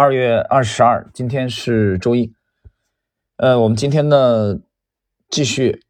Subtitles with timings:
[0.00, 2.32] 二月二十二，今天是周一。
[3.36, 4.60] 呃，我们今天呢
[5.28, 5.82] 继续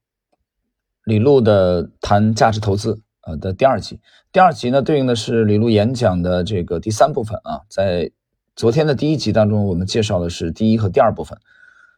[1.04, 4.00] 李路的谈价值投资呃的第二集。
[4.32, 7.60] 第二集呢对应的是李路演讲的这个第三部分啊。
[7.68, 8.10] 在
[8.56, 11.38] 昨天的第一集当中，我们介绍的是第一和第二部分。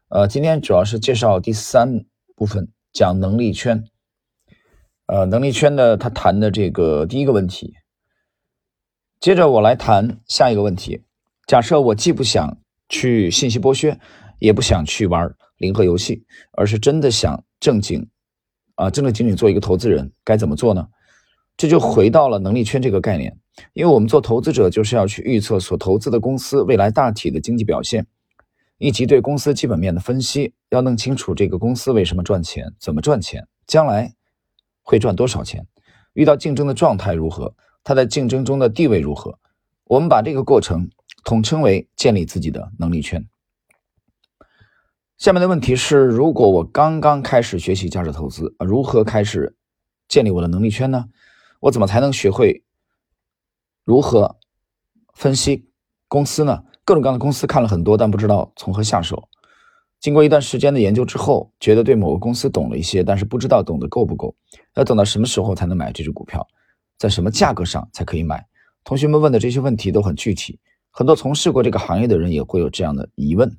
[0.08, 2.04] 呃，今天主要是介绍第三
[2.34, 3.84] 部分，讲能力圈。
[5.06, 7.77] 呃，能力圈呢，他谈的这个第一个问题。
[9.20, 11.04] 接着我来谈下一个问题。
[11.50, 12.58] 假设我既不想
[12.88, 13.98] 去信息剥削，
[14.38, 16.22] 也不想去玩零和游戏，
[16.52, 18.08] 而是真的想正经
[18.77, 20.86] 啊正正经经做一个投资人，该怎么做呢？
[21.56, 23.36] 这就回到了能力圈这个概念，
[23.72, 28.06] 因为我们做投资者就是要去预测所投资的公司未来大体的经济表现，
[28.78, 34.14] 以及对公司基本面的分析，要弄清楚这个公司为什么赚钱，怎么赚钱，将来
[34.82, 35.66] 会赚多少钱，
[36.12, 39.36] 遇到竞争的状态如何，它在竞争中的地位如何，
[39.86, 40.88] 我们把这个过程。
[41.24, 43.27] 统称为建立自己的能力圈。
[45.19, 49.56] 下面的问题是：如果我刚刚开始学习价值投资，如何开始
[50.09, 51.06] 建立我的能力圈呢？
[51.61, 52.64] 我怎么才能学会
[53.84, 54.39] 如何
[55.14, 55.69] 分析
[56.09, 56.64] 公司呢？
[56.84, 59.28] 各种各样的公司看了很多，但不知道从何下手。
[60.00, 64.34] 经过一段时间的研究之后，觉得对某个公司懂了一些，但是不知道懂得够不够。
[64.77, 66.48] 要等到什么时候才能买这只股票？
[66.97, 68.47] 在什么价格上才可以买？
[68.83, 70.59] 同学们问的这些问题都很具体。
[70.91, 73.56] 很多从事过这个行业的人也会有这样的疑问。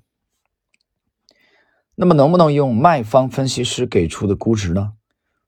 [1.96, 4.94] 那么，能不能用卖方分析师给出的估值呢？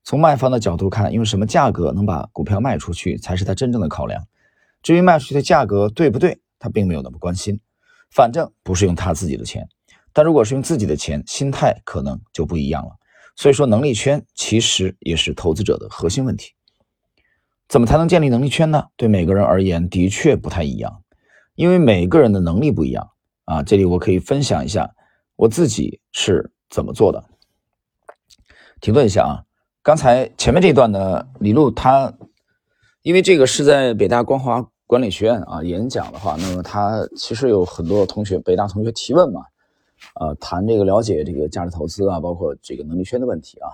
[0.03, 4.27] 从卖方的角度看，用什么价格能把股票卖出去，才是他真正的考量。
[4.81, 7.59] 至于卖出去的价格对不对，他并没有那么关心。
[8.11, 9.67] 反正不是用他自己的钱。
[10.11, 12.97] 但如果是用自己的钱，心态可能就不一样了。
[13.35, 16.51] 所以说，能力圈其实也是投资者的核心问题。
[17.67, 18.87] 怎么才能建立能力圈呢？
[18.97, 21.01] 对每个人而言，的确不太一样。
[21.55, 23.11] 因为每个人的能力不一样
[23.45, 24.95] 啊，这里我可以分享一下
[25.35, 27.23] 我自己是怎么做的。
[28.81, 29.43] 停顿一下啊，
[29.81, 32.11] 刚才前面这段呢，李璐他，
[33.01, 39.41] 因为这个是在北大光华管理学院啊演讲的话，那么他其实有很多同学，北大同学提问嘛，
[40.15, 43.69] 啊，谈这个了解这个价值投资啊，包括这个能力圈的问题啊，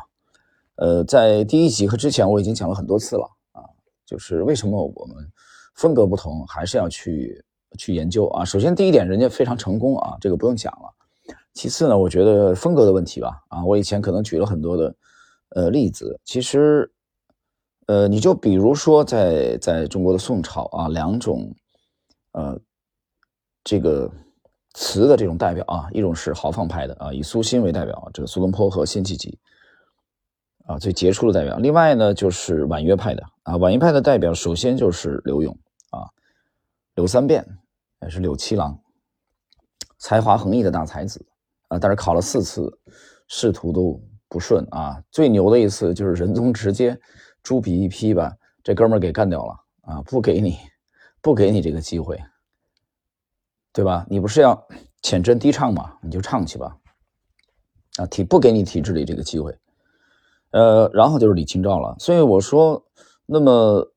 [0.76, 3.64] 呃，在第一集和之前我已经讲了很多次了啊，
[4.06, 5.16] 就是为什么我们
[5.76, 7.44] 风格不同，还是要去。
[7.78, 10.90] 去研究啊，首先第一点，人家非常成功啊，这个不用讲了。
[11.54, 14.96] 其次呢，我觉得风格的问题吧，啊，我以前可能举了很多的
[15.50, 16.90] 呃例子，其实
[17.88, 21.54] 呃，你就比如说在在中国的宋朝啊，两种
[22.32, 22.58] 呃
[23.64, 24.10] 这个
[24.74, 29.38] 词的这种代表啊，一种是豪放派的啊，以苏辛为代表，这个苏东坡和辛弃疾
[30.66, 31.58] 啊最杰出的代表。
[31.58, 35.58] 另外呢，就是婉约派的啊，婉约派的代表首先就是柳永
[35.90, 36.08] 啊。
[37.00, 37.48] 柳三变
[38.02, 38.78] 也是柳七郎，
[40.00, 41.26] 才华横溢的大才子
[41.70, 42.70] 啊，但是考了四次，
[43.30, 45.02] 仕途都不顺啊。
[45.10, 47.00] 最牛的一次就是仁宗直接
[47.42, 50.02] 朱笔一批，吧这哥们儿给干掉了啊！
[50.02, 50.58] 不给你，
[51.22, 52.22] 不给你这个机会，
[53.72, 54.06] 对吧？
[54.10, 54.68] 你不是要
[55.02, 55.98] 浅斟低唱吗？
[56.02, 56.76] 你就唱去吧，
[57.96, 59.58] 啊，体不给你体制里这个机会，
[60.52, 61.96] 呃，然后就是李清照了。
[61.98, 62.86] 所以我说，
[63.26, 63.90] 那么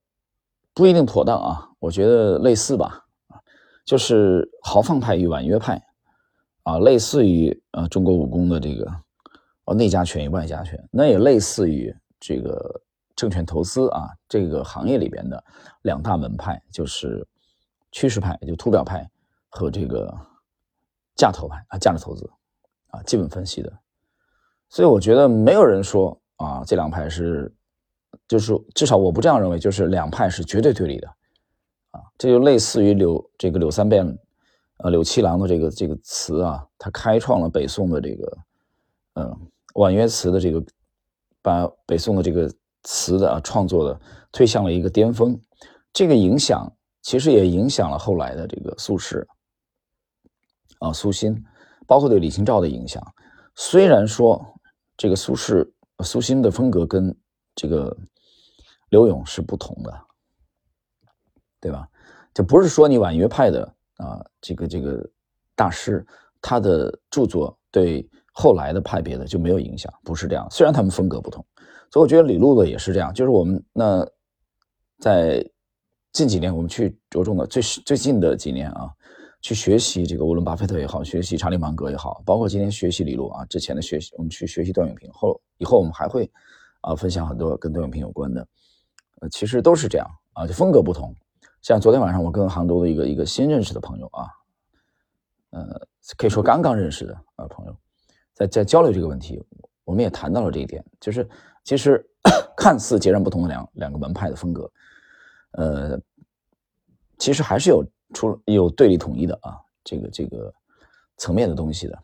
[0.74, 1.68] 不一定妥当啊。
[1.78, 3.04] 我觉得类似吧，
[3.84, 5.82] 就是豪放派与婉约派，
[6.62, 8.88] 啊，类似于呃中国武功的这个
[9.64, 12.80] 哦内家拳与外家拳，那也类似于这个
[13.16, 15.42] 证券投资啊这个行业里边的
[15.82, 17.26] 两大门派，就是
[17.90, 19.10] 趋势派，就图表派
[19.48, 20.16] 和这个
[21.16, 22.30] 价投派啊价值投资
[22.90, 23.72] 啊基本分析的，
[24.68, 27.52] 所以我觉得没有人说啊这两派是，
[28.32, 31.08] 就是至少我不这样认为，就是两派是绝对对立的。
[31.90, 34.18] 啊，这就类似于柳这个柳三变，
[34.78, 38.38] 呃，柳七郎的这个这个词啊，他开创了北宋的这个，
[39.16, 39.36] 嗯，
[39.74, 40.64] 婉约词的这个，
[41.42, 42.50] 把北宋的这个
[42.84, 44.00] 词的啊创作的
[44.32, 45.38] 推向了一个巅峰。
[45.92, 46.72] 这个影响
[47.02, 49.22] 其实也影响了后来的这个苏轼，
[50.78, 51.44] 啊，苏辛，
[51.86, 53.06] 包括对李清照的影响。
[53.54, 54.42] 虽然说
[54.96, 55.70] 这个苏轼、
[56.02, 57.14] 苏辛的风格跟
[57.54, 57.94] 这个
[58.92, 59.92] 柳永是不同的。
[61.62, 61.88] 对吧？
[62.34, 65.08] 就不是说你婉约派的啊，这个这个
[65.54, 66.04] 大师
[66.40, 70.44] 他的著作对后来的派别的就没有影响，不是这样。
[70.50, 71.46] 虽然他们风格不同，
[71.88, 73.14] 所以我觉得李路的也是这样。
[73.14, 74.04] 就是我们那
[74.98, 75.48] 在
[76.10, 78.90] 近几年，我们去着重的最最近的几年啊，
[79.40, 86.28] 去学习这个沃伦巴菲特也好，学习查理芒格也好，包括今天学习李路啊，之前的学习我们去学习段永平，后以后我们还会
[86.80, 88.44] 啊分享很多跟段永平有关的，
[89.28, 91.14] 其实都是这样啊，就风格不同。
[91.60, 94.26] 像昨天晚上，我跟杭州的一个一个新认识的朋友啊，
[95.50, 95.86] 呃，
[96.16, 97.76] 可以说刚刚认识的啊朋友，
[98.34, 99.40] 在在交流这个问题，
[99.84, 101.28] 我们也谈到了这一点，就是
[101.62, 102.04] 其实
[102.56, 104.70] 看似截然不同的两两个门派的风格，
[105.52, 106.00] 呃，
[107.18, 110.52] 其实还是有出有对立统一的啊，这个这个
[111.16, 111.96] 层面的东西的，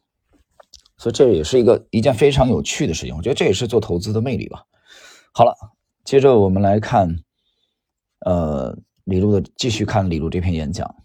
[0.98, 4.64] 所以这也是一个一件非常有趣的事情，我觉得这也是做投资的魅力吧。
[5.32, 5.52] 好了，
[6.08, 7.19] 接着我们来看，
[8.20, 11.05] 呃，李璐的继续看李璐这篇演讲。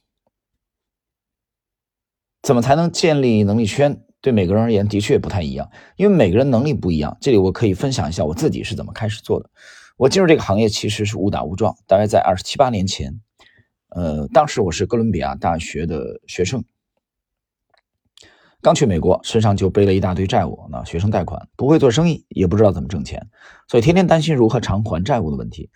[2.42, 4.02] 怎么才能建立能力圈？
[4.22, 7.18] 对每个人而言的确不太一样，因为每个人能力不一样。
[7.20, 9.50] 这里我可以分享一下我自己是怎么开始做的。
[9.98, 13.20] 我进入这个行业其实是误打误撞，大概在二十七八年前。
[13.90, 16.64] 呃，当时我是哥伦比亚大学的学生，
[18.63, 23.27] 刚去美国，身上就背了一大堆债务，那学生贷款，不会做生意，也不知道怎么挣钱，
[23.68, 25.69] 所以天天担心如何偿还债务的问题。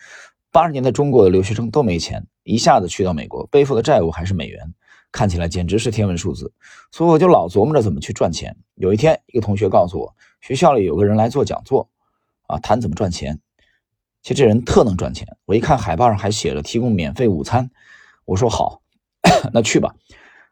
[0.54, 4.74] 八十年代中国的留学生都没钱，一下子去到美国，背负的债务还是美元。
[5.12, 6.54] 看起来简直是天文数字，
[6.92, 8.56] 所以我就老琢磨着怎么去赚钱。
[8.76, 11.90] 有一天，一个同学告诉我，学校里有个人来做讲座，
[12.48, 13.40] 啊，谈怎么赚钱。
[14.22, 15.28] 其实这人特能赚钱。
[15.46, 17.70] 我一看海报上还写着提供免费午餐，
[18.26, 18.82] 我说好，
[19.54, 19.96] 那去吧。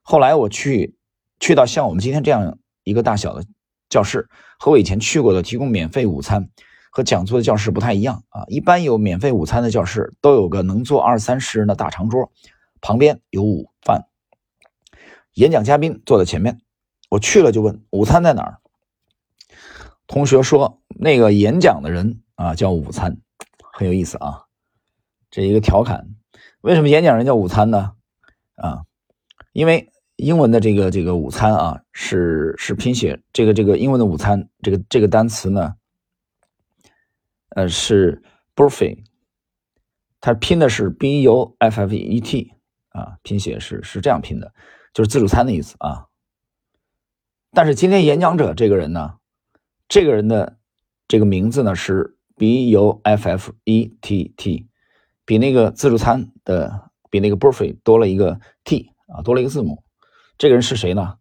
[0.01, 0.94] 后来我去，
[1.39, 3.45] 去到像我们今天这样一个大小的
[3.89, 4.27] 教室，
[4.59, 6.49] 和我以前去过的提供免费午餐
[6.91, 8.43] 和讲座的教室不太一样啊。
[8.47, 12.31] 一般有免费午餐的教室都有个能坐二三十人的大长桌，
[12.81, 14.07] 旁边有午饭。
[15.33, 16.61] 演讲嘉宾坐在前面，
[17.09, 18.59] 我去了就问午餐在哪儿。
[20.07, 23.17] 同学说那个演讲的人啊叫午餐，
[23.73, 24.43] 很有意思啊，
[25.29, 26.07] 这一个调侃。
[26.61, 27.93] 为什么演讲人叫午餐呢？
[28.55, 28.83] 啊，
[29.51, 35.75] 因为英文的这个这个午餐啊是是拼写这个这个英文的午餐这个这个单词呢，
[37.49, 38.21] 呃是
[38.55, 39.03] buffet，
[40.21, 42.53] 它拼的是 b u f f e t
[42.89, 44.53] 啊，拼写是是这样拼的。
[44.93, 46.05] 就是自助餐的意思啊，
[47.51, 49.15] 但是今天演讲者这个人呢，
[49.89, 50.57] 这个人的
[51.05, 54.69] 这个名字呢是 B U F F E T T，
[55.25, 59.83] 比那个自助餐的比那个 buffet 多了一个 T 啊，多了一个字母。
[60.37, 61.17] 这个人是谁呢？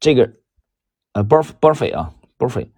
[0.00, 0.32] 这个
[1.12, 2.70] 呃 buff buffet 啊 buffet，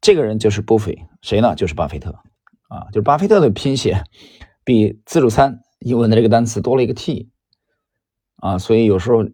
[0.00, 1.54] 这个人就是 buffet，谁呢？
[1.54, 2.10] 就是巴菲特
[2.68, 4.04] 啊，就是巴菲特的拼写
[4.64, 7.30] 比自助餐英文的这个单词多了一个 T。
[8.36, 9.24] 啊，所以有时候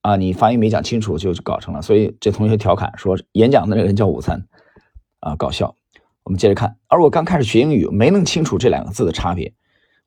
[0.00, 1.82] 啊，你发音没讲清楚就搞成了。
[1.82, 4.48] 所以这同学调侃说，演讲的那个人叫午餐，
[5.20, 5.76] 啊，搞笑。
[6.24, 9.54] 我们接着看，而我刚开始学英语，没弄清楚这两个字的差别。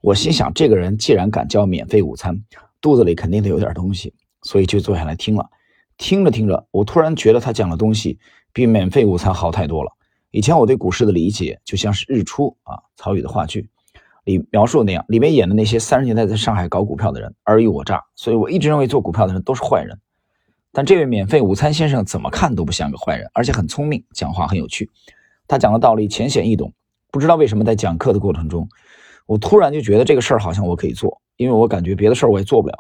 [0.01, 2.43] 我心想，这个人既然敢叫免费午餐，
[2.81, 5.49] 肚子里肯定得有点东西，所以就坐下来听了。
[5.97, 8.17] 听着听着，我突然觉得他讲的东西
[8.53, 9.91] 比免费午餐好太多了。
[10.31, 13.69] 以前我对股市的理解就像是日出啊，曹禺的话剧。
[14.25, 19.97] 里描述的那样，里面演的那些三十年代在上海搞股票的人尔虞我诈，所以我一直认为做股票的人都是坏人。
[20.71, 24.91] 但这位免费午餐先生怎么看都不像个坏人，而且很聪明，讲话很有趣。
[25.47, 26.71] 他讲的道理浅显易懂。
[27.11, 28.69] 不知道为什么在讲课的过程中，
[29.25, 32.77] 我突然就觉得这个事儿好像我可以做，因为我感觉别的事儿我也做不了，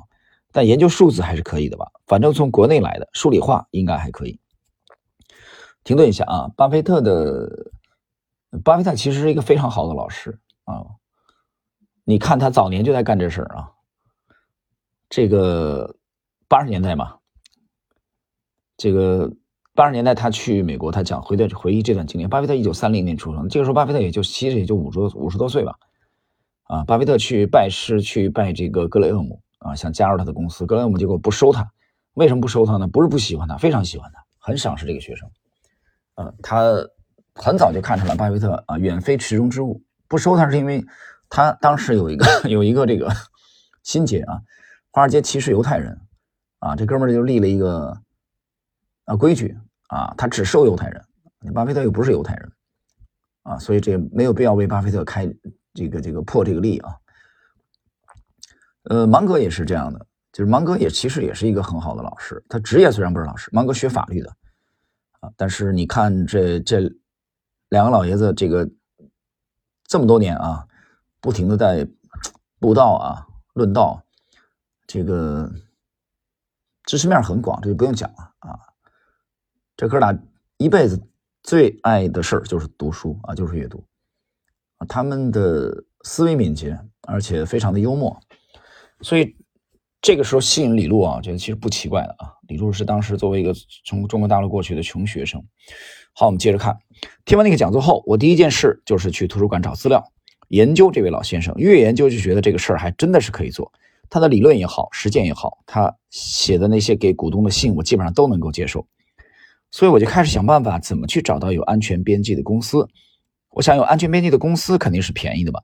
[0.51, 1.85] 但研究数字还是可以的吧？
[2.07, 4.37] 反正从国内来的，数理化应该还可以。
[5.85, 7.71] 停顿一下啊，巴菲特的
[8.61, 10.83] 巴菲特其实是一个非常好的老师啊。
[12.03, 13.71] 你看他早年就在干这事儿啊，
[15.09, 15.95] 这个
[16.49, 17.15] 八十年代嘛，
[18.75, 19.31] 这个
[19.73, 22.27] 八十年代他去美国，他讲回的回忆这段经历。
[22.27, 25.73] 巴菲特一九三零年出生，这个时候巴菲特也就其实也就五十五十多岁吧，
[26.69, 31.69] 啊，巴菲特去拜师去拜这个格雷厄姆啊，想加入他的公司，格雷厄姆结果不收他，
[32.13, 32.87] 为什么不收他呢？
[32.87, 35.29] 不是不喜欢他，非常喜欢他，很赏识这个学生，
[36.13, 36.63] 啊，他
[37.33, 40.85] 很早就看出来巴菲特啊远非池中之物，不收他是因为。
[41.31, 43.07] 他当时有一个 有一个这个
[43.83, 44.41] 心结啊，
[44.89, 45.95] 华尔街歧视犹太人
[46.57, 47.95] 啊，这哥们儿就立了一个
[49.05, 49.55] 啊规矩
[49.89, 51.05] 啊，他只收犹太人。
[51.53, 52.51] 巴菲特又不是犹太人
[53.43, 55.31] 啊，所以这没有必要为巴菲特开
[55.79, 56.95] 这个这个破这个例啊。
[58.83, 64.29] 呃，芒格也是这样的，就是芒格也其实也是一个很好的老师，他职业虽然不是老师，芒格学法律的
[65.21, 66.91] 啊，但是你看这这
[67.69, 68.69] 两个老爷子这个
[69.85, 70.65] 这么多年啊。
[71.21, 71.85] 不停的在
[72.59, 74.01] 布道啊，论道，
[74.87, 75.51] 这个
[76.85, 78.57] 知识面很广，这就不用讲了啊。
[79.75, 80.17] 这哥俩
[80.55, 80.97] 一辈子
[81.43, 83.83] 最爱的事儿就是读书啊，就是阅读。
[84.87, 88.17] 他们的思维敏捷，而且非常的幽默，
[89.01, 89.35] 所以
[90.01, 92.33] 这个时候吸引李路啊，这其实不奇怪的啊。
[92.47, 93.53] 李路是当时作为一个
[93.85, 95.43] 从中国大陆过去的穷学生。
[96.13, 96.77] 好，我们接着看，
[97.25, 100.03] 听完那个讲座后，我第一件事就是去图书馆找资料。
[100.47, 103.71] 研究这位老先生，越研究就觉得这个事儿还真的是可以做。
[104.09, 108.87] 他的理论也好，实践也好，他写的那些给股东的信，我基本上都能够接受。
[109.69, 112.87] 所以我就开始想办法，怎么去找到有安全边际的公司。
[113.59, 115.61] 我想有安全边际的公司肯定是便宜的吧？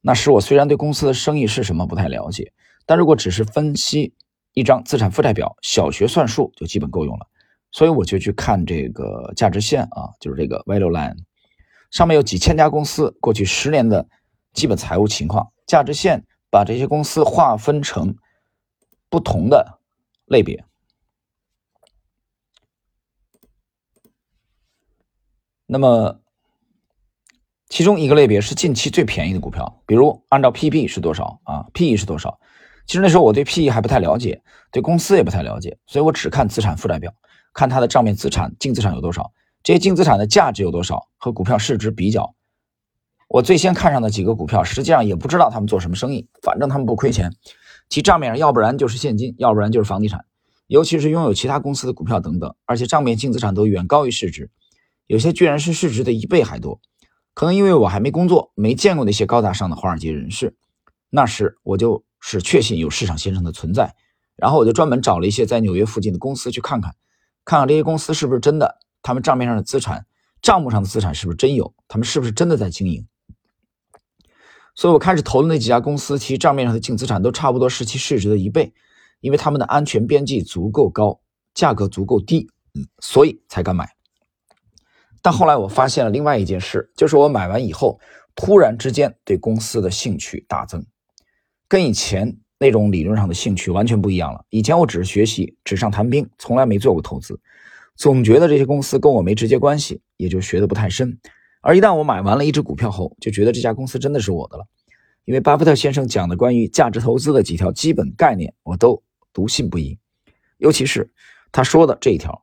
[0.00, 2.52] 那时我虽然对公司的生意是什么不太了解，
[2.86, 4.12] 但如果只是分析
[4.52, 7.28] 一张资产负债表，小学算术就基本够用了。
[7.70, 11.14] 所以我就去看这个价值线啊，就是这个 value line，
[11.92, 14.08] 上面有几千家公司过去十年的
[14.52, 15.52] 基本财务情况。
[15.68, 18.16] 价值线把这些公司划分成
[19.08, 19.78] 不同的
[20.24, 20.64] 类别。
[25.66, 26.19] 那么，
[27.70, 32.40] 其中一个类别是近期最便宜的股票，比如按照 PB 是多少啊？PE 是多少？
[32.84, 37.14] 其实那时候我对 PE 还不太了解，对公司也不太了解，所以我只看资产负债表，
[37.54, 42.34] 看它的账面资产、净资产有多少，这些净资产的价值有多少，和股票市值比较。
[43.28, 47.32] 我最先看上的几个股票，实际上也不知道他们做什么生意，反正他们不亏钱，
[47.88, 50.24] 其账面上要不然就是现金，要不然就是房地产，
[50.66, 54.50] 尤其是拥有其他公司的股票等等，而且账面净资产都远高于市值。
[55.06, 56.80] 有些居然是市值的一倍还多，
[57.40, 60.54] 可能因为我还没工作，没见过那些高大上的华尔街人士。
[61.08, 63.94] 那时我就是确信有市场先生的存在，
[64.36, 66.94] 然后我就专门找了一些在纽约附近的公司去看看，
[67.46, 70.04] 看看这些公司是不是真的，他们账面上的资产、
[70.42, 73.06] 账目上的资产是不是真有，他们是不是真的在经营。
[74.74, 78.74] 所以我开始投的那几家公司，其实账面上的净资产都差不多是其市值的一倍，
[79.20, 81.18] 因为他们的安全边际足够高，
[81.54, 82.50] 价格足够低，
[82.98, 83.88] 所以才敢买。
[85.22, 88.00] 但后来我发现了另外一件事，就是我买完以后，
[88.34, 90.82] 突然之间对公司的兴趣大增，
[91.68, 94.44] 跟以前那种理论上的兴趣完全不一样了。
[94.48, 97.38] 以前我只是学习，纸上谈兵，从来没做过投资，
[97.96, 101.18] 总觉得这些公司跟我没直接关系，也就学得不太深。
[101.60, 104.64] 而一旦我买完了一只股票后，就觉得这家公司真的是我的了，
[105.26, 109.02] 因为巴菲特先生讲的关于价值投资的几条基本概念，我都
[109.34, 109.98] 笃信不疑，
[110.56, 111.12] 尤其是
[111.52, 112.42] 他说的这一条，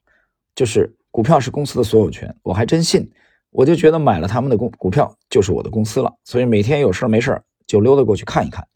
[0.53, 0.93] 就是。
[1.17, 3.11] 股票是公司的所有权，我还真信，
[3.49, 8.67] 我就觉得买了他们的股股票就是我的公司了，所以每天有事没事就溜达过去看一看，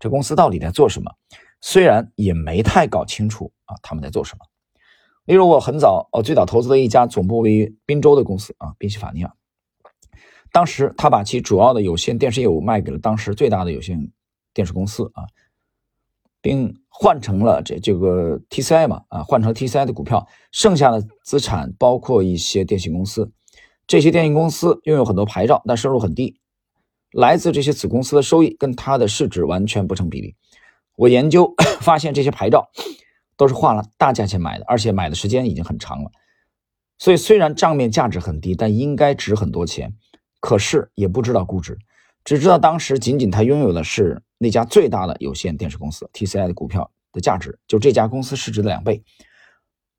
[0.00, 1.12] 这公司到底在做什么。
[1.60, 4.44] 虽然也没太搞清楚啊，他们在做什么。
[5.24, 9.32] 例如我很早，我最早投资的一家总部位于滨州的公司啊，宾夕法尼亚，
[10.50, 14.10] 当时他把其主要的有线电视业务卖给了当时最大的有线
[14.52, 15.22] 电视公司啊。
[16.44, 23.32] 并换成了这这个 TCI 嘛啊，换成 TCI 的股票，剩下的资产包括一些电信公司，
[23.86, 26.38] 这些电信公司拥有很多牌照，但收入很低，
[27.12, 30.36] 来自这些子公司的收益跟它的市值完全不成比例。
[30.96, 32.68] 我研究 发现，这些牌照
[33.38, 36.10] 都是花了大价钱买的，而且买的时间已经很长了，
[36.98, 39.94] 所以虽然账面价值很低，但应该值很多钱，
[40.40, 41.78] 可是也不知道估值。
[42.24, 49.04] 只知道当时仅仅他拥有的是那家最大的有线电视公司 TCI 的股票的价值，就这家公司市值的两倍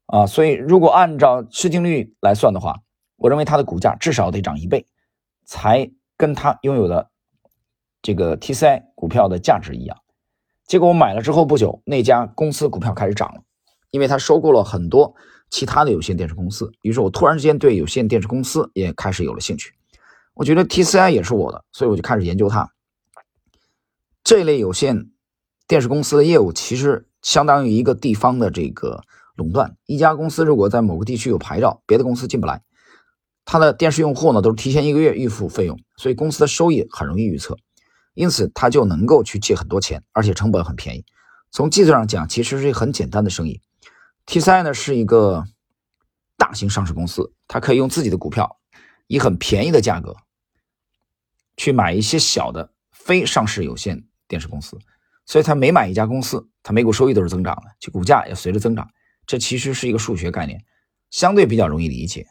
[0.08, 0.26] 啊！
[0.26, 2.82] 所以如果按照市净率来算的话，
[3.18, 4.86] 我认为它的股价至少得涨一倍，
[5.46, 7.12] 才跟他拥有的
[8.02, 9.98] 这个 TCI 股票的价值一样。
[10.66, 13.44] 结果我买了之后不久，那家公司股票开始涨了，
[13.92, 15.16] 因为他收购了很多
[15.52, 19.74] 其他的有线电视公司，于是我突然之间对有线电视公司也开始有了兴趣。
[20.36, 22.70] 我觉得 TCI 也是我的，所以我就开始研究它。
[24.24, 25.10] 这类有线
[25.68, 29.02] 电视公司的业务其实相当于一个地方的这个
[29.36, 29.78] 垄断。
[29.86, 32.62] 一家公司如果在某个地区有牌照，别的公司进不来。
[33.46, 37.56] 它的电视用户呢都是提前一个月预付费用，所以公司的收益很容易预测，
[38.16, 41.06] 因此它就能够去借很多钱，而且成本很便宜。
[41.52, 43.62] 从技术上讲，其实是一个很简单的生意。
[44.26, 45.46] TCI 呢是一个
[46.36, 48.58] 大型上市公司，它可以用自己的股票
[49.08, 50.16] 以很便宜的价格。
[51.58, 54.78] 去买一些小的非上市有线电视公司，
[55.26, 58.90] 所以他每买一家公司，他每股收益都是增长的，其股价也随着增长。
[59.26, 60.64] 这其实是一个数学概念，
[61.10, 62.28] 相对比较容易理解。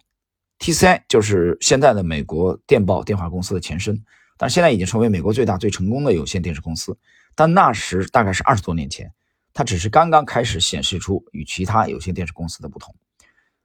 [0.60, 4.04] TCI 就是现在的美国电报电话公司的前身，
[4.36, 6.96] 但现在已经成为美国最大最成功的有线电视公司。
[7.34, 9.12] 但那时大概是二十多年前，
[9.52, 12.94] 它只是刚刚开始显示出与其他有线电视公司的不同。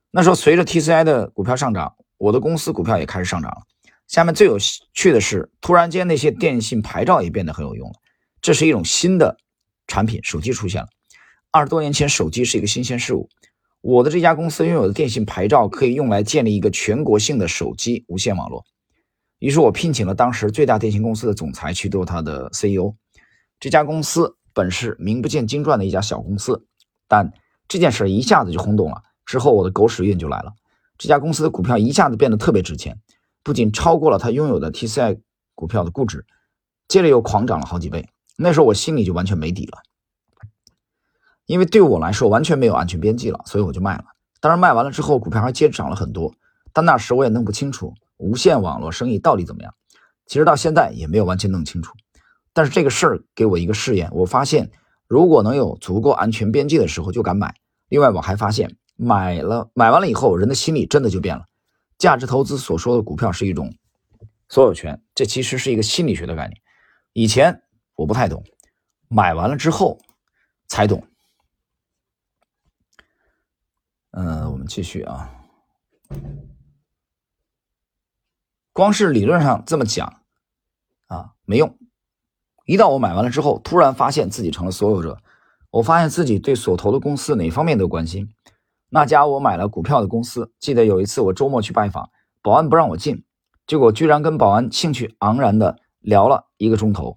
[0.10, 3.62] 那时候随着 TCI 的股票上涨，我的公司股票也开始上涨了。
[4.10, 4.58] 下面最有
[4.92, 7.94] 趣的是，突然间那些电信牌照也变得很有用了。
[8.42, 9.38] 这是一种新的
[9.86, 10.88] 产品，手机出现了。
[11.52, 13.30] 二十多年前，手机是一个新鲜事物。
[13.82, 18.66] 我的这家公司拥有的电信牌照可以用来建立一个全国性的手机无线网络。
[19.38, 22.96] 于是我聘请了当时最大电信公司的总裁去做他的 CEO。
[23.60, 26.66] 这家公司本是名不见经传的一家小公司，
[27.08, 27.32] 但
[27.68, 29.04] 这件事一下子就轰动了。
[29.24, 30.52] 之后我的狗屎运就来了，
[30.98, 32.98] 这家公司的股票一下子变得特别值钱。
[33.44, 35.20] 不仅超过了他拥有的 TCI
[35.56, 36.26] 股票的估值，
[36.88, 38.10] 接着又狂涨了好几倍。
[38.38, 39.80] 那时候我心里就完全没底了。
[41.46, 44.06] 因为对我来说完全没有安全边际了，所以我就卖了。
[44.40, 46.34] 当然卖完了之后，股票还接着涨了很多，
[46.72, 49.74] 但那时我也弄不清楚无线网络生意到底怎么样。
[50.28, 51.94] 其实到现在也没有完全弄清楚。
[52.54, 54.70] 但是这个事儿给我一个试验，我发现
[55.08, 57.56] 如果能有足够安全边际的时候就敢买。
[57.88, 61.46] 另外我还发现买了买完了以后，人的心理真的就变了。
[62.00, 63.72] 价值投资所说的股票是一种
[64.48, 66.60] 所有权，这其实是一个心理学的概念。
[67.14, 67.62] 以前
[67.94, 68.44] 我不太懂，
[69.10, 70.00] 买完了之后
[70.68, 71.06] 才懂。
[74.12, 75.30] 嗯，我们继续啊。
[78.72, 80.22] 光是理论上这么讲
[81.08, 81.78] 啊没用，
[82.66, 85.22] 一到我买完了之后，突然发现自己成了所有者，
[85.70, 88.34] 我发现自己对所投的公司哪方面都关心。
[88.92, 92.10] 那家我买了股票的公司，记得有一次我周末去拜访，
[92.42, 93.24] 保安不让我进，
[93.68, 97.14] 结果居然跟保安兴趣盎然的聊了一个钟头。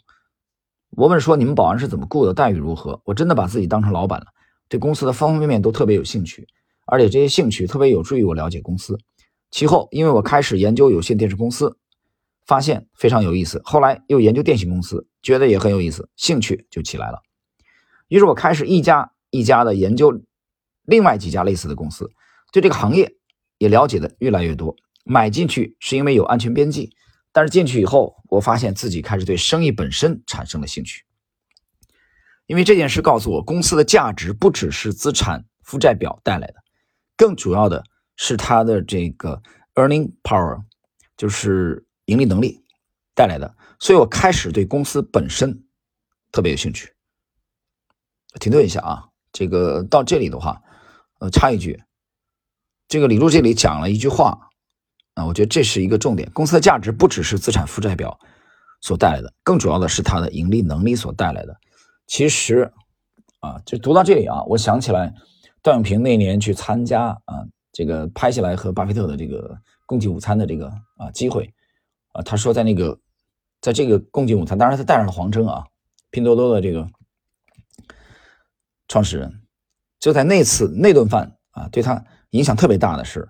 [0.91, 3.01] 我问说你们保安是怎么雇的，待遇如何？
[3.07, 4.27] 我真的把自己当成老板了，
[4.69, 6.47] 对公司的方方面面都特别有兴趣，
[6.85, 8.99] 而且这些兴趣特别有助于我了解公司。
[9.51, 11.79] 其后因为我开始研究有线电视公司，
[12.45, 17.23] 发现非常有意思，后来又研究电信公司，觉得也很有意思，兴趣就起来了。
[18.09, 20.21] 于是我开始一家一家的研究。
[20.85, 22.11] 另外几家类似的公司，
[22.53, 23.15] 对这个行业
[23.59, 24.75] 也了解的越来越多。
[25.05, 26.95] 买进去是因为有安全边际，
[27.33, 31.05] 但是进去以后，我发现自己开始对生意本身产生了兴趣。
[32.47, 36.55] 因为这件事告诉我，公司的价值不只是资产负债表带来的，
[37.17, 37.83] 更主要的
[38.17, 39.43] 是它的这个
[39.75, 40.63] earning power，
[41.17, 42.63] 就是盈利能力
[43.15, 43.57] 带来的。
[43.81, 45.65] 所以我开始对公司本身
[46.31, 46.93] 特别有兴趣。
[48.39, 50.63] 停顿一下啊，这个到这里的话。
[51.23, 51.81] 呃，插一句，
[52.89, 54.51] 这个李路这里讲了一句话
[55.15, 56.29] 啊，我觉得这是一个重点。
[56.33, 58.19] 公司的价值不只是资产负债表
[58.81, 61.57] 所带来的，更主要的是它的盈利能力所带来的。
[62.09, 62.73] 其实
[63.39, 65.15] 啊，就读到这里啊，我想起来
[65.63, 71.55] 段永平那年去参加啊，这个拍下来和巴菲特的这个共进午餐的这个啊机会
[72.15, 72.99] 啊，他说在那个
[73.61, 75.67] 在这个共进午餐，当然他带上了黄峥啊，
[76.11, 76.89] 拼多多的这个
[78.89, 79.42] 创始人。
[80.03, 83.29] 就在那次那顿饭啊，对他影响特别大的是，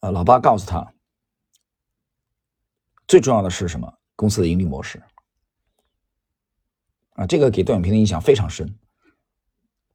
[0.00, 0.94] 呃，老八告诉他，
[3.06, 3.92] 最重要的是什么？
[4.16, 5.02] 公司的盈利模式
[7.10, 8.74] 啊，这个给段永平的影响非常深。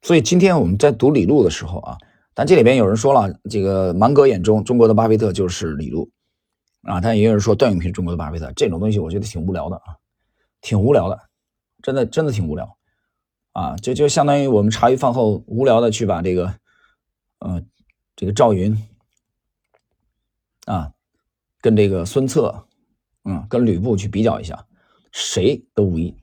[0.04, 1.98] 所以今天我们在读李路的时候啊，
[2.36, 6.12] 但这里边有人说了，这个芒格眼中中国的巴菲特就是李路
[6.84, 9.98] 啊，但也有人说段永平是中国的巴菲特，这种东西我觉得挺无聊的啊，
[10.62, 11.20] 挺无聊的，
[11.82, 12.78] 真的真的挺无聊。
[13.54, 16.56] 啊，就就相当于我们茶余饭后无聊的去把这个，
[17.40, 17.64] 呃，
[18.16, 18.76] 这个赵云
[20.66, 20.92] 啊，
[21.62, 22.66] 跟这个孙策，
[23.26, 24.66] 嗯，跟吕布去比较一下，
[25.12, 26.18] 谁的武艺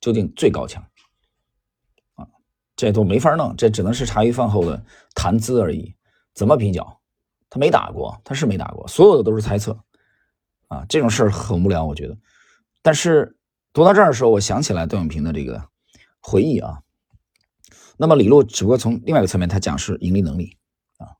[0.00, 0.82] 究竟最高强？
[2.16, 2.26] 啊，
[2.74, 5.94] 这都没法弄，这只能是茶余饭后的谈资而已。
[6.34, 7.00] 怎么比较？
[7.48, 9.78] 他没打过，他是没打过，所有的都是猜测。
[10.66, 12.18] 啊，这种事儿很无聊，我觉得。
[12.82, 13.36] 但是
[13.72, 15.62] 读到这儿的时候，我想起来段永平的这个。
[16.22, 16.82] 回忆啊，
[17.96, 20.56] 那么李路只不过从另外一个层面，他讲是盈利能力
[20.98, 21.18] 啊。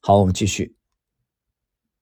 [0.00, 0.74] 好，我们继续。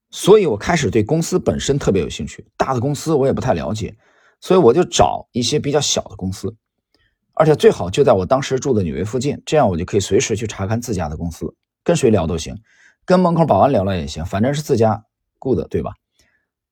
[0.09, 3.97] 所以我开始对公司本身特别有兴趣，大的公司我也不太了解，
[4.39, 6.55] 所以我就找一些比较小的公司，
[7.33, 12.57] 而且最好就在我当时住的纽约附近，这样我就可以随时去查看自家的公司，跟谁聊都行，
[13.03, 15.03] 跟门口保安聊聊也行，反正是自家
[15.37, 15.91] 雇的，对吧？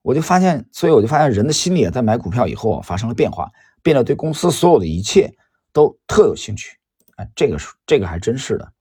[0.04, 3.52] 我就发现，所以我就发现人的心理在买股票以后发生了变化。
[3.84, 5.36] 变得对公司所有的一切
[5.72, 6.80] 都特有兴趣，
[7.18, 8.74] 哎，这个是这个还真是的，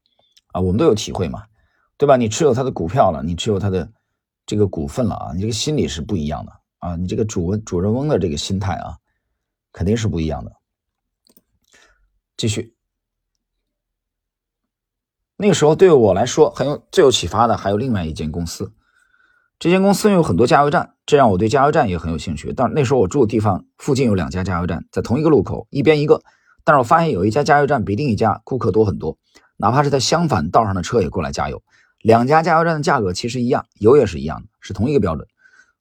[0.53, 1.43] 啊，我们都有体会嘛，
[1.99, 2.17] 对吧？
[2.17, 3.93] 你持有他的股票了，你持有他的
[4.47, 8.97] 这个股份了啊，你这个心理是不一样的啊，你这个主主人翁的这个心态啊，
[9.73, 10.53] 肯定是不一样的。
[12.37, 12.75] 继续，
[15.37, 18.73] 那个时候对我来说很有最有启发的还有另外一间公司。
[19.63, 22.53] 这间公司有很多加油站，这让我对加油站也很有兴趣。
[22.53, 26.21] 但那时候我住的地方附近有两家加油站，在同一个路口，一边一个。
[26.65, 29.19] 但是我发现有一家加油站比另一家顾客多很多，
[29.59, 31.63] 哪怕是在相反道上的车也过来加油。
[32.01, 35.29] 两家加油站的价格其实一样，油也是一样的，是同一个标准。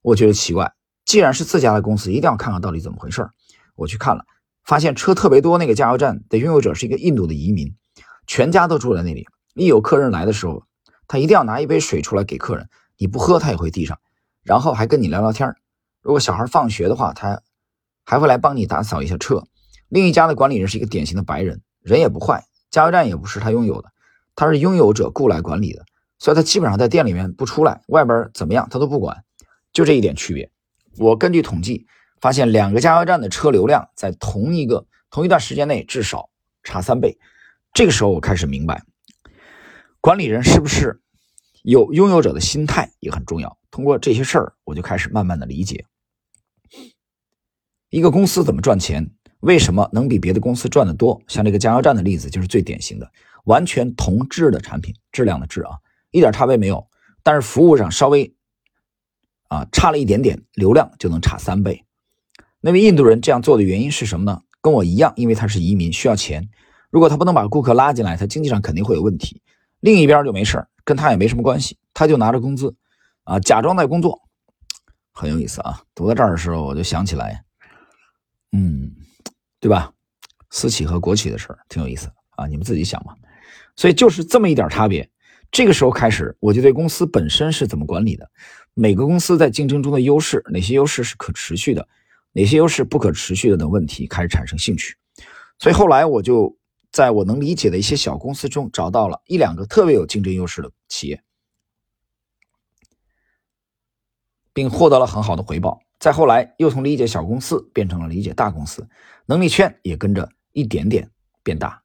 [0.04, 3.32] 我觉得奇怪，既然是自家的公司，一定要看看到底怎么回事儿
[3.76, 4.24] 我去看了，
[4.64, 7.74] 发现车特别多，那个加油站的拥有者是一个印度的移民，
[8.28, 9.26] 全家都住在那里。
[9.56, 10.66] 一有客人来的时候，
[11.08, 12.70] 他一定要拿一杯水出来给客人。
[12.98, 14.00] 你不喝，他也会递上，
[14.44, 15.56] 然后还跟你聊聊天
[16.02, 17.42] 如果小孩放学的话，他
[18.04, 19.44] 还会来帮你打扫一下车。
[19.90, 23.92] 另一家的管理人是一个典型的白人，人也不坏，加油站也不是他拥有的，
[24.36, 25.86] 他是拥有者雇来管理的，
[26.18, 29.24] 所以他基本上在店里面不出来，外边怎么样他都不管，
[29.74, 30.50] 就这一点区别。
[30.98, 31.86] 我根据统计
[32.20, 36.30] 发现，两个加油站的车流量在同一个同一段时间内至少
[36.64, 37.20] 差三倍，
[37.74, 38.84] 这个时候我开始明白，
[40.00, 41.01] 管理人是不是
[41.64, 43.58] 有拥有者的心态也很重要。
[43.70, 45.86] 通过这些事儿，我就开始慢慢的理解，
[47.90, 51.22] 一个公司怎么赚钱，为什么能比别的公司赚得多。
[51.28, 53.12] 像这个加油站的例子就是最典型的，
[53.46, 55.78] 完全同质的产品，质量的质啊，
[56.12, 56.88] 一点差别没有，
[57.24, 58.34] 但是服务上稍微
[59.48, 61.86] 啊差了一点点，流量就能差三倍。
[62.60, 64.42] 那位印度人这样做的原因是什么呢？
[64.62, 66.50] 跟我一样，因为他是移民，需要钱。
[66.90, 69.42] 如果他不能把顾客拉进来，他经济上肯定会有问题。
[69.80, 72.76] 另一边就没事跟他也没什么关系，他就拿着工资，
[73.24, 74.22] 啊，假装在工作，
[75.14, 75.82] 很有意思啊。
[75.94, 77.44] 读到这儿的时候，我就想起来，
[78.52, 78.92] 嗯，
[79.60, 79.92] 对吧？
[80.50, 83.16] 私企和国企的事儿挺有意思啊，你们自己想吧。
[83.76, 85.10] 所以就是这么一点差别。
[85.52, 88.30] 这个时候开始，我就对公司本身是怎么管理的，
[88.74, 91.88] 每个公司在竞争中的优势，哪些优势是可持续的，
[92.34, 94.96] 哪些优势不可持续的等问题开始产生兴趣。
[95.60, 96.58] 所以后来我就。
[96.92, 101.24] 在我能理解的一些小公司中，找到了一两个特别有竞争优势的企业，
[104.52, 105.80] 并获得了很好的回报。
[106.00, 108.90] 再后来，又从理解小公司变成了理解大公司，
[109.26, 111.10] 能力圈也跟着一点点
[111.44, 111.82] 变大。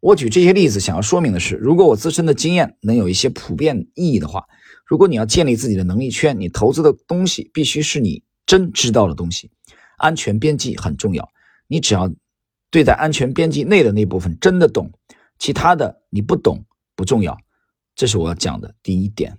[0.00, 4.46] 我举这些例子，想要说明的是，如果我自身的经验能有一些普遍意义的话，
[4.86, 9.50] 如果你要建立自己的能力圈，你投资的东西必须是你真知道的东西，
[9.98, 11.28] 安全边际很重要。
[11.66, 12.10] 你只要。
[12.72, 14.90] 对，在安全边际内的那部分真的懂，
[15.38, 16.64] 其他的你不懂
[16.96, 17.38] 不重要。
[17.94, 19.36] 这是我要讲的第一点，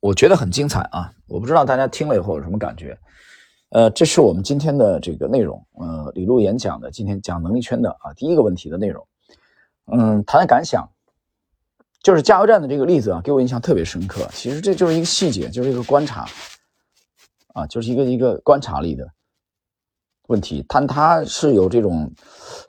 [0.00, 1.12] 我觉得很精彩啊！
[1.28, 2.98] 我不知道大家听了以后有什么感觉。
[3.68, 5.64] 呃，这是我们今天的这个内容。
[5.74, 9.06] 呃，李璐演讲的今天讲能力圈的啊第一个问题的内容。
[9.86, 10.90] 嗯，谈谈感想，
[12.02, 14.28] 就是加油站的这个例子啊，给我印象特别深刻。
[14.32, 16.26] 其实这就是一个细节，就是一个观察
[17.52, 19.08] 啊，就是一个一个观察力的。
[20.28, 22.10] 问题，但他是有这种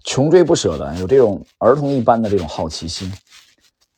[0.03, 3.11] 穷追不舍的，有这种儿童一般的这种好奇心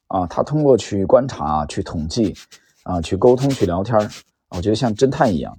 [0.08, 0.28] 啊。
[0.28, 2.36] 他通过去观察、去统计
[2.84, 3.98] 啊、去沟通、去聊天
[4.50, 5.58] 我觉得像侦探一样。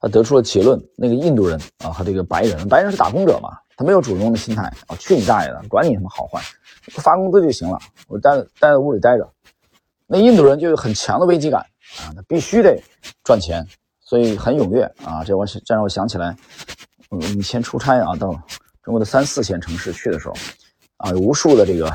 [0.00, 6.42] 他得出了结论：那个印度人啊和这个白人，白人是打工者嘛，他没有主人公的心态啊，去你大爷的，管你什么好坏，
[6.88, 7.78] 发工资就行了，
[8.08, 9.26] 我待待在屋里待着。
[10.06, 11.62] 那印度人就有很强的危机感
[12.00, 12.78] 啊，他必须得
[13.22, 13.66] 赚钱。
[14.06, 15.24] 所以很踊跃啊！
[15.24, 16.36] 这我这让我想起来，
[17.08, 18.32] 我以前出差啊，到
[18.82, 20.34] 中国的三四线城市去的时候，
[20.98, 21.88] 啊，有无数的这个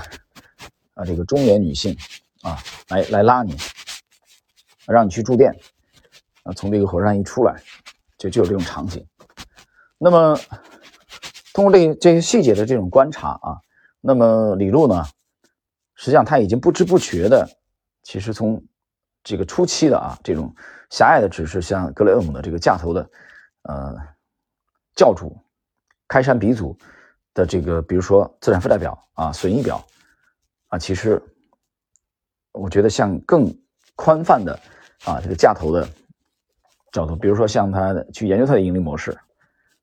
[0.96, 1.96] 啊，这个中年女性
[2.42, 3.56] 啊，来来拉你，
[4.88, 5.56] 让你去住店
[6.42, 7.62] 啊，从这个火车站一出来，
[8.18, 9.06] 就就有这种场景。
[10.00, 10.36] 那么，
[11.54, 13.58] 通过这这些细节的这种观察啊，
[14.02, 15.06] 那么李璐呢，
[15.94, 17.48] 实际上他已经不知不觉的，
[18.02, 18.64] 其实从
[19.24, 20.52] 这个初期的啊这种。
[20.90, 23.10] 狭隘的只是像格雷厄姆的这个架头的，
[23.64, 23.96] 呃，
[24.96, 25.38] 教主
[26.08, 26.78] 开山鼻祖
[27.34, 29.86] 的这个，比如说资产负债表啊、损益表
[30.70, 31.22] 啊，其实
[32.52, 33.56] 我觉得像更
[33.96, 34.60] 宽泛的
[35.06, 35.88] 啊这个架头的
[36.92, 39.16] 角度，比如说像他去研究他的盈利模式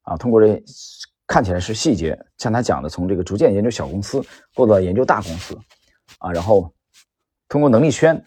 [0.02, 0.60] 啊，通过这
[1.26, 4.20] 看起来是细节，像他讲的，从这个逐渐研究小公司，
[4.54, 5.56] 过到研究大公司
[6.18, 6.74] 啊，然后
[7.48, 8.20] 通过能力圈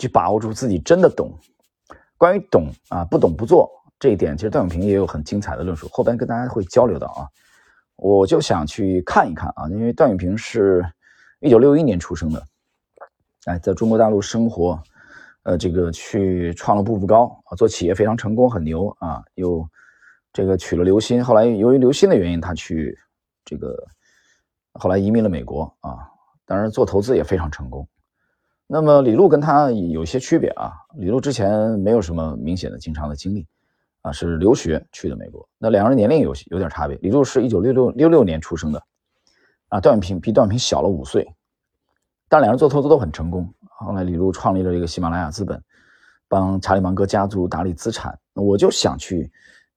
[0.00, 1.32] 去把握住自己真的懂。
[2.24, 7.28] 关于懂啊不懂不做这一点，其实段永平也有很精彩的论述，后边跟大家会交流到啊。
[7.96, 10.82] 我就想去看一看啊，因为段永平是
[11.40, 12.42] 一九六一年出生的，
[13.44, 14.82] 哎，在中国大陆生活，
[15.42, 19.68] 呃，这个去创了步步高啊，做企业非常成功，很牛啊，又
[20.32, 22.98] 这个娶了刘鑫，后来由于刘鑫的原因，他去
[23.44, 23.86] 这个
[24.72, 26.08] 后来移民了美国啊，
[26.46, 27.86] 当然做投资也非常成功。
[28.74, 33.46] 那么李璐跟他有些区别啊，李璐之前没有什么明显的经商的经历，
[34.02, 35.48] 啊，是留学去的美国。
[35.58, 38.82] 那两个人年龄有有点差别，李璐是一九六六六六年出生的，
[39.68, 41.24] 啊，段永平比段永平小了五岁，
[42.28, 43.48] 但两人做投资都很成功。
[43.68, 45.62] 后来李璐创立了这个喜马拉雅资本，
[46.26, 48.18] 帮查理芒格家族打理资产。
[48.32, 49.30] 我就想去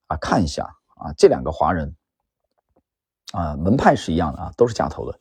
[0.08, 0.64] 啊看一下
[0.96, 1.96] 啊这两个华人，
[3.32, 5.20] 啊门派是一样的啊，都是架头的。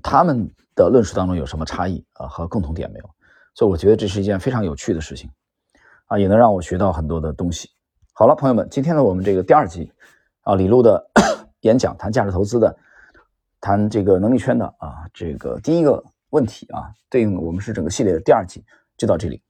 [0.00, 0.48] 他们
[0.84, 3.10] 的论述当中有什么差异啊和共同点没有？
[3.54, 5.28] 所以我觉得这是一件非常有趣的事情
[6.06, 7.68] 啊，也能让我学到很多的东西。
[8.12, 9.90] 好了，朋友们，今天呢我们这个第二集
[10.42, 11.10] 啊，李璐的
[11.62, 12.76] 演讲谈价值投资的，
[13.60, 18.64] 谈这个能力圈的啊，这个第一个问题啊，对应我们是整个系列的第二集，
[18.96, 19.42] 就到这里。